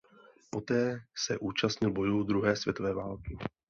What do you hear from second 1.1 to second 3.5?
se účastnil bojů druhé světové války.